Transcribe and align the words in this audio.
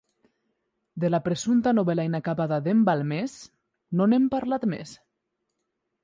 De 1.01 1.09
la 1.11 1.17
presumpta 1.25 1.73
novel·la 1.79 2.05
inacabada 2.07 2.59
d'en 2.67 2.81
Balmes 2.87 3.35
no 3.99 4.07
n'hem 4.13 4.25
parlat 4.37 4.65
més. 4.73 4.95